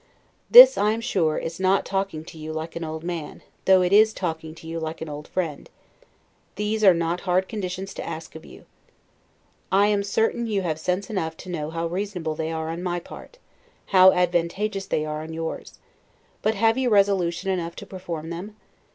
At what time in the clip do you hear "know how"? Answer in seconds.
11.51-11.85